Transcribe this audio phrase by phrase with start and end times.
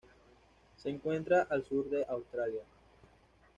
[0.77, 2.63] Se encuentra al sur de Australia.